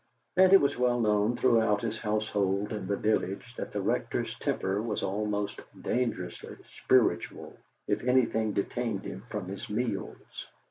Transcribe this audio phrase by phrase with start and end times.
[0.35, 4.81] And it was well known throughout his household and the village that the Rector's temper
[4.81, 7.55] was almost dangerously spiritual
[7.87, 10.47] if anything detained him from his meals.